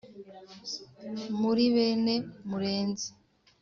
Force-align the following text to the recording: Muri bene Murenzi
Muri 1.39 1.63
bene 1.75 2.13
Murenzi 2.49 3.09